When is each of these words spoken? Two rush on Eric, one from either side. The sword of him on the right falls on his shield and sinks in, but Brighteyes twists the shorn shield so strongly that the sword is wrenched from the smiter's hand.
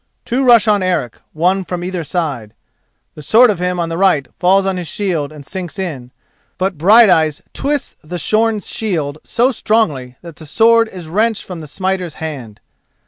Two 0.25 0.43
rush 0.43 0.67
on 0.67 0.81
Eric, 0.81 1.19
one 1.31 1.63
from 1.63 1.83
either 1.83 2.03
side. 2.03 2.55
The 3.13 3.21
sword 3.21 3.51
of 3.51 3.59
him 3.59 3.79
on 3.79 3.89
the 3.89 3.99
right 3.99 4.27
falls 4.39 4.65
on 4.65 4.77
his 4.77 4.87
shield 4.87 5.31
and 5.31 5.45
sinks 5.45 5.77
in, 5.77 6.09
but 6.57 6.75
Brighteyes 6.75 7.43
twists 7.53 7.95
the 8.01 8.17
shorn 8.17 8.61
shield 8.61 9.19
so 9.23 9.51
strongly 9.51 10.15
that 10.23 10.37
the 10.37 10.47
sword 10.47 10.87
is 10.89 11.07
wrenched 11.07 11.43
from 11.43 11.59
the 11.59 11.67
smiter's 11.67 12.15
hand. 12.15 12.59